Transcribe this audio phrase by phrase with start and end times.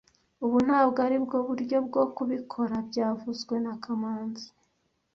[0.45, 4.47] Ubu ntabwo aribwo buryo bwo kubikora byavuzwe na kamanzi